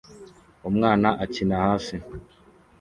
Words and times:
Umwana 0.69 1.09
akina 1.23 1.55
hasi 1.65 1.95